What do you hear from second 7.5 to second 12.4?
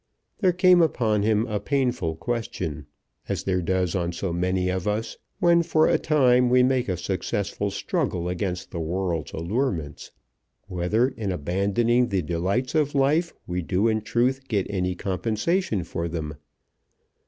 struggle against the world's allurements, whether in abandoning the